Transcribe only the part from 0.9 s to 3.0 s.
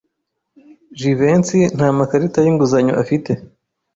Jivency nta makarita yinguzanyo